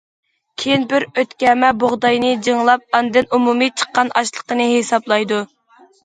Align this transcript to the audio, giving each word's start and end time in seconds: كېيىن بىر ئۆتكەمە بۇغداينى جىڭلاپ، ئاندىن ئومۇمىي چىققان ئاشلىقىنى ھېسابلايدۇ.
كېيىن 0.61 0.83
بىر 0.91 1.03
ئۆتكەمە 1.21 1.67
بۇغداينى 1.83 2.31
جىڭلاپ، 2.47 2.97
ئاندىن 2.99 3.27
ئومۇمىي 3.37 3.71
چىققان 3.83 4.09
ئاشلىقىنى 4.23 4.65
ھېسابلايدۇ. 4.71 5.39